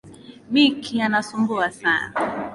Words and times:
Micky 0.51 1.01
anasumbua 1.01 1.71
Sana. 1.71 2.13